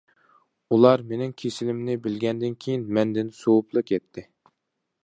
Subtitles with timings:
[0.75, 4.27] ئۇلار مېنىڭ كېسىلىمنى بىلگەندىن كېيىن مەندىن سوۋۇپلا كەتتى.